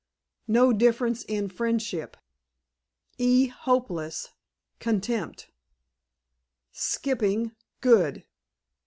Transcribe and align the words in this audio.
"No 0.47 0.73
difference 0.73 1.21
in 1.25 1.47
friendship." 1.47 2.17
"E. 3.19 3.45
hopeless. 3.49 4.29
Contempt." 4.79 5.51
"Skipping—good." 6.71 8.23